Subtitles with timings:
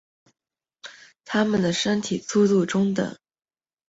[1.25, 3.15] 它们的身体粗度中等。